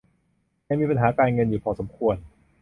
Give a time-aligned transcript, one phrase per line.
[0.67, 2.15] ยังมีปัญหาการเงินอยู่พอสมควร